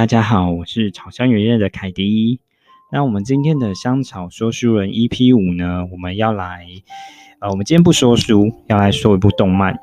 [0.00, 2.40] 大家好，我是草香圆圆的凯迪。
[2.90, 6.64] 那我们今天的香草说书人 EP 五呢，我们要来，
[7.38, 9.78] 呃，我们今天不说书，要来说一部动漫，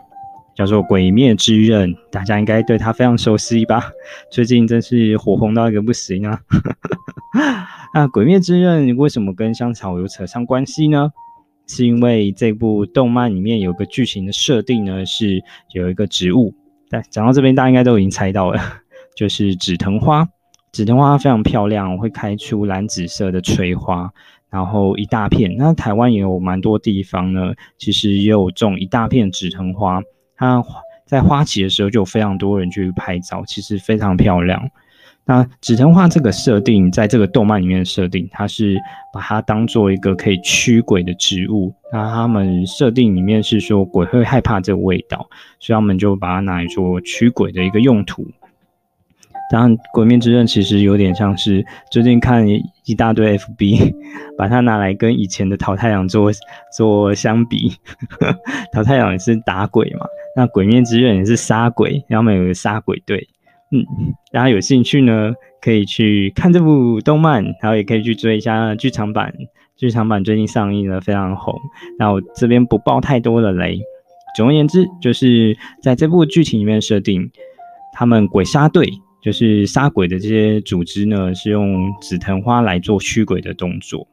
[0.55, 1.93] 叫做《鬼灭之刃》。
[2.09, 3.91] 大家应该对它非常熟悉吧？
[4.31, 6.41] 最近真是火红到一个不行啊！
[7.93, 11.11] 那《鬼灭之刃》为什么跟香草有扯上关系呢？
[11.67, 15.43] 是因为这部动漫里面有个剧情的设定呢，是
[15.75, 16.55] 有一个植物。
[16.89, 18.59] 但讲到这边，大家应该都已经猜到了。
[19.17, 20.29] 就是紫藤花，
[20.71, 24.13] 紫藤花非常漂亮，会开出蓝紫色的垂花，
[24.51, 25.55] 然后一大片。
[25.57, 29.99] 那台湾也有蛮多地方呢，其实也有种一大片紫藤花。
[30.35, 30.63] 它
[31.07, 34.69] 在花期的时候就有非常多人去拍照，其实非常漂亮。
[35.25, 38.77] 那紫藤花这个设定，在这个动漫里面的设定，它是
[39.11, 41.73] 把它当做一个可以驱鬼的植物。
[41.91, 45.27] 那他们设定里面是说鬼会害怕这个味道，
[45.59, 48.27] 所以他们就把它拿来做驱鬼的一个用途。
[49.49, 52.45] 当然，《鬼灭之刃》其实有点像是最近看
[52.85, 53.93] 一大堆 FB，
[54.37, 56.29] 把它拿来跟以前的桃太郎做
[56.75, 57.71] 做相比。
[58.73, 63.25] 桃太郎也是打鬼嘛，那《鬼灭之刃》也是杀鬼，然后有个杀鬼队。
[63.71, 63.85] 嗯，
[64.33, 69.33] 大家有兴趣呢，可以去看这部动漫，然后也可以去追一下剧场版。
[69.77, 71.57] 剧场版最近上映了，非常红。
[71.97, 73.79] 那我这边不爆太多的雷。
[74.35, 77.31] 总而言之，就是在这部剧情里面设定，
[77.93, 78.91] 他们鬼杀队。
[79.27, 84.07] 就是杀鬼的这些组织呢，是用紫藤花来做驱鬼的动作。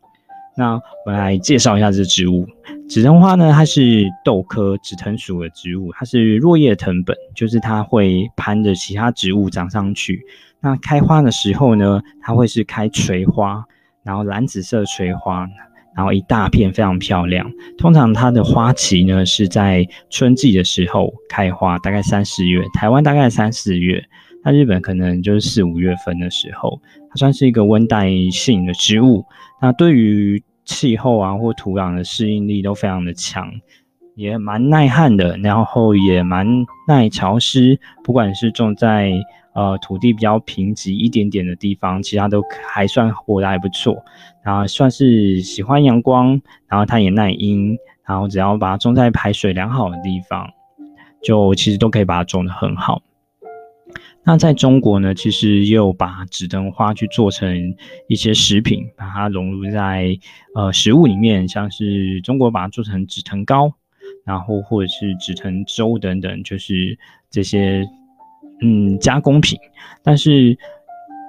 [0.56, 2.48] 那我们来介绍一下这植物。
[2.88, 10.20] 紫藤花呢，它是豆科紫藤属的植物，它是落叶藤本，就是它会攀着其他植物长上去。
[10.58, 13.64] 那开花的时候呢，它会是开垂花，
[14.02, 15.46] 然后蓝紫色垂花，
[15.96, 17.48] 然后一大片非常漂亮。
[17.78, 24.04] 通常它的花期呢是在春季的时候开花，大概三四月，台湾大概三四月。
[24.44, 29.24] 那日本可能就是四五月份的时候，它算是一个温带性的植物。
[29.60, 33.50] 那对于气候啊或土壤的适应力都非常的强，
[34.14, 36.46] 也蛮耐旱的，然后也蛮
[36.86, 37.78] 耐潮湿。
[38.02, 39.12] 不管是种在
[39.54, 43.96] 呃土地比较贫瘠一点点的地方，其他都还算活得还不错。
[44.42, 47.76] 然后算是喜欢阳光，然后它也耐阴，
[48.06, 50.50] 然后只要把它种在排水良好的地方，
[51.22, 53.00] 就其实都可以把它种得很好。
[54.26, 57.74] 那在中国呢，其实也有把紫藤花去做成
[58.08, 60.18] 一些食品，把它融入在
[60.54, 63.74] 呃食物里面，像是中国把它做成紫藤糕，
[64.24, 66.98] 然后或者是紫藤粥等等，就是
[67.30, 67.86] 这些
[68.62, 69.58] 嗯加工品。
[70.02, 70.56] 但是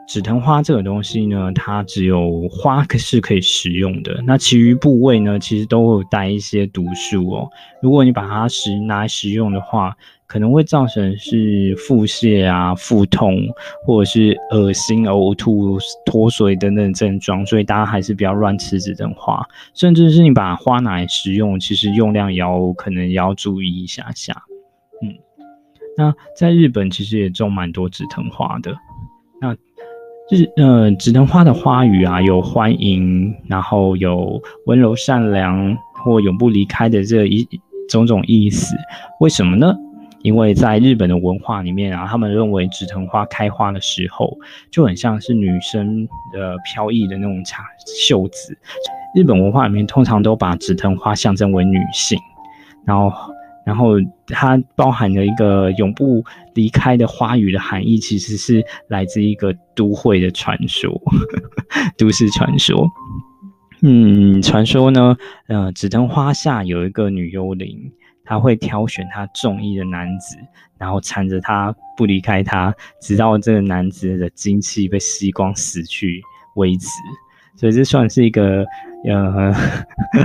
[0.08, 7.50] 紫藤花这个东西呢，它只有花是可以食用的，那其余部位呢，其实都会带一些毒素哦。
[7.82, 13.36] 如果你把它食拿来食用的话，可能会造成是腹泻啊、腹痛，
[13.86, 19.44] 或者是恶心、呕吐、脱水等等症状，所以大家还是不要乱吃紫藤花。
[19.74, 24.34] 甚至是你把花拿来食用，其实用量也要可能也要注意一下下。
[25.02, 25.16] 嗯，
[25.98, 28.76] 那在日本其实也种蛮多紫藤花的。
[30.32, 37.48] 那日呃紫藤花的花语啊，有欢迎，然后有温柔善良或永不离开的这一
[37.90, 38.76] 种种意思。
[39.20, 39.76] 为什么呢？
[40.24, 44.36] 因为在日本的文化里面啊，他们认为紫藤花开花的时候
[44.72, 47.64] 就很像是女生的飘逸的那种长
[48.00, 48.58] 袖子。
[49.16, 52.18] 日本文化里面通常都把紫藤花象征为女性，
[52.84, 53.12] 然后，
[53.66, 53.94] 然后
[54.28, 60.92] 它包含了一个永不离开的花语的含义，其实是来自一个都会的传说，
[61.98, 62.88] 都市传说。
[63.82, 65.18] 嗯，传说呢，
[65.48, 67.92] 呃，紫藤花下有一个女幽灵。
[68.28, 70.36] 她会挑选她中意的男子，
[70.80, 76.20] 然后缠着他不离开他，直到这个男子的精气被吸光死去
[76.56, 76.88] 为止。
[77.56, 78.66] 所以这算是一个
[79.08, 79.54] 呃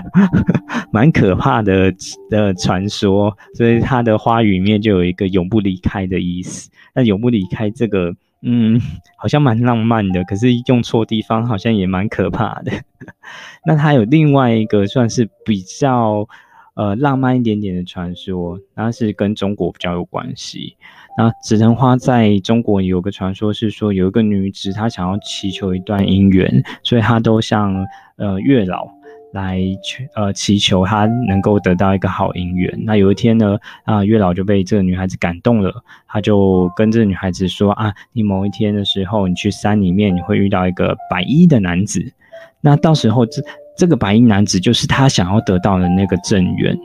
[0.93, 1.93] 蛮可怕的
[2.29, 3.37] 的传说。
[3.55, 6.71] 所以它的花语里面就有一个永不离开的意思。
[6.94, 8.81] 那永不离开这个，嗯，
[9.17, 12.73] 好像蛮浪漫的，可是用错地方好像也蛮可怕的。
[13.65, 16.29] 那它有另外一个算是比较。
[16.75, 20.77] 呃浪漫一点点的传说，那是跟中国比较有关系。
[21.19, 27.85] 那紫藤花在中国有个传说是说，有一个女子她想要祈求一段姻缘，所以她都向
[28.17, 28.89] 呃月老
[29.33, 32.73] 来求呃祈求她能够得到一个好姻缘。
[32.85, 42.13] 那有一天呢，啊月老就被这个女孩子感动了，他就跟这个女孩子说啊，你某一天的时候，你去山里面，你会遇到一个白衣的男子，
[42.61, 43.43] 那到时候这
[43.81, 46.79] 这个白衣男子就是他想要得到的那个正缘，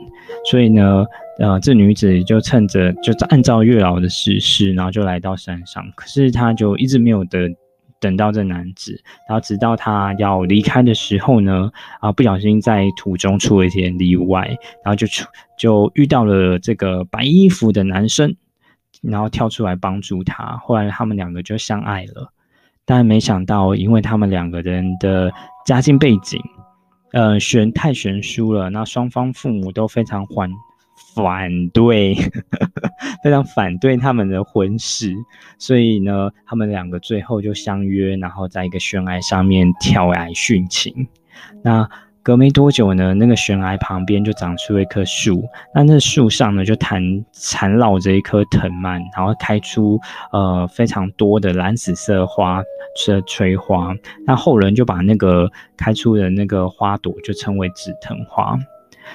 [0.50, 1.04] 所以呢。
[1.38, 5.84] 呃，这女子就趁着就按照月老的指示，然后就来到山上。
[5.94, 7.54] 可是她就一直没有等
[8.00, 8.98] 等到这男子，
[9.28, 11.70] 然后直到她要离开的时候呢，
[12.00, 14.46] 啊，不小心在途中出了一点意外，
[14.82, 15.28] 然后就出
[15.58, 18.34] 就遇到了这个白衣服的男生，
[19.02, 20.56] 然后跳出来帮助她。
[20.62, 22.32] 后来他们两个就相爱了，
[22.86, 25.30] 但没想到，因为他们两个人的
[25.66, 26.40] 家境背景，
[27.16, 30.50] 呃，悬太悬殊了，那双方父母都非常反。
[31.14, 32.14] 反对，
[33.24, 35.14] 非常反对他们的婚事，
[35.56, 41.08] 所以呢，他们两个最后就相约，然后在一个悬崖上面跳崖殉情。
[41.62, 41.88] 那
[42.26, 49.96] 隔没多久呢，那个悬崖旁边就长出了一棵树，那那树上呢就缠缠绕着一颗藤蔓，然后开出
[50.32, 52.60] 呃非常多的蓝紫色花
[53.06, 53.94] 的垂花。
[54.26, 58.58] 那后人就把那个开出的那个花朵就称为紫藤花。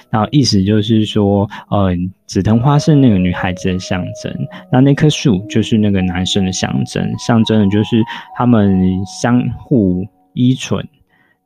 [0.08, 1.90] 然后意思就是说，呃，
[2.24, 4.34] 紫藤花是那个女孩子的象征，
[4.72, 8.02] 那那棵树就是那个男生的象征，象征的就是
[8.38, 10.82] 他们相互依存，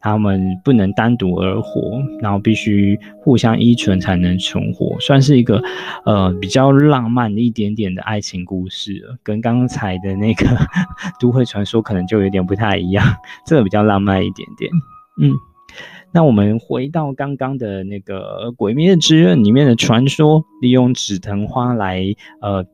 [0.07, 5.61] 他们不能单独而活，然后必须互相依存才能存活，算是一个
[6.05, 10.47] 呃比较浪漫一点点的爱情故事，跟刚才的那个
[11.19, 13.05] 都会传说可能就有点不太一样，
[13.45, 14.71] 这个比较浪漫一点点，
[15.21, 15.35] 嗯。
[16.13, 22.65] 那我们回到刚刚的那个《鬼灭之刃》里面的传说，利用紫藤花来呃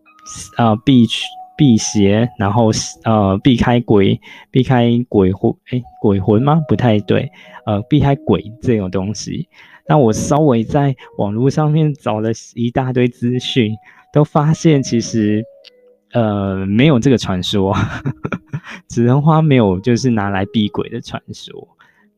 [0.59, 1.07] 呃避
[1.57, 2.71] 避邪，然后
[3.05, 4.21] 呃避开鬼，
[4.51, 6.63] 避开鬼魂，诶，鬼魂吗？
[6.69, 7.31] 不太对，
[7.67, 9.49] 呃，避开鬼这种东西。
[9.87, 13.75] 那我稍微在网络上面找了一大堆资讯，
[14.13, 15.45] 都发现其实
[16.13, 17.75] 呃没有这个传说，
[18.89, 21.69] 紫藤花没有就是拿来避鬼的传说，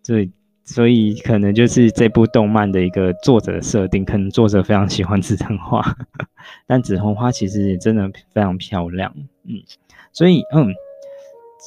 [0.03, 0.31] 所以。
[0.65, 5.85] 所以可能就是这部动漫的一个作者设定，可能作者非常喜欢紫藤花，
[6.67, 9.13] 但紫藤花其实也真的非常漂亮，
[9.45, 9.63] 嗯，
[10.11, 10.73] 所以嗯，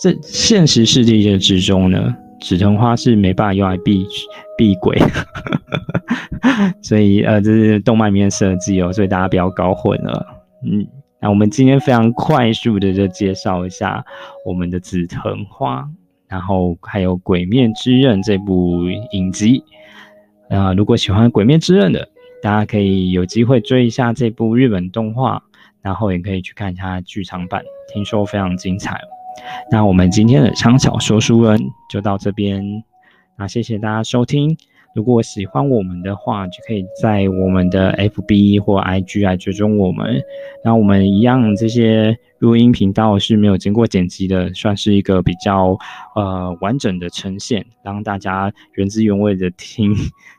[0.01, 4.03] 这现实世界之中呢，紫藤花是没办法用来避
[4.57, 4.97] 避鬼，
[6.81, 10.25] 所以呃，这是动漫里面设计哦，所以大家不要搞混了，
[10.63, 10.87] 嗯，
[11.19, 14.03] 那我们今天非常快速的就介绍一下
[14.43, 15.87] 我们的紫藤花。
[16.27, 19.63] 然后还有《鬼面之刃》这部影集，
[20.49, 22.07] 啊、如果喜欢《鬼面之刃》的，
[22.41, 25.41] 大家可以有机会追一下这部日本动画，
[25.81, 27.63] 然后也可以去看一下剧场版，
[27.93, 28.99] 听说非常精彩。
[29.71, 31.59] 那我们今天的枪小说书人
[31.89, 32.83] 就到这边，
[33.37, 34.57] 那谢谢大家收听。
[34.97, 40.19] 如果喜欢我们的话，就可以在我们的 FB 或 IG 来追踪我们。
[40.65, 45.77] 那我们一样，这些录音频道是没有经过剪辑的，算是一个比较
[46.15, 49.93] 呃完整的呈现，让大家原汁原味的听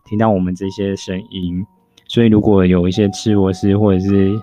[0.04, 1.64] 听到我们这些声音。
[2.08, 4.36] 所以如果有一些吃螺丝或者是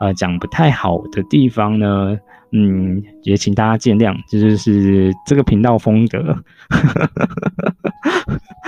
[0.00, 2.18] 呃讲不太好的地方呢，
[2.50, 6.36] 嗯，也请大家见谅，这就是这个频道风格。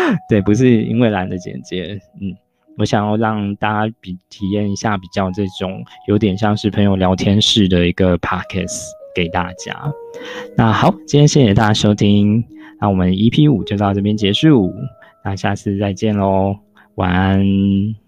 [0.29, 2.35] 对，不是因为懒得剪接，嗯，
[2.77, 8.83] 我想要让大家比体验一下比较这种有点像是朋友聊天式的一个 podcast
[9.15, 9.93] 给大家。
[10.57, 12.45] 那好，今天谢谢大家收听，
[12.81, 14.73] 那我们 EP 五就到这边结束，
[15.25, 16.57] 那下次再见喽，
[16.97, 18.04] 晚安。